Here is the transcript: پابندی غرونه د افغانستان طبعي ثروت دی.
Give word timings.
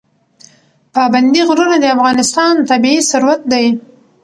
پابندی 0.95 1.41
غرونه 1.49 1.75
د 1.81 1.85
افغانستان 1.95 2.53
طبعي 2.69 2.97
ثروت 3.11 3.41
دی. 3.51 3.65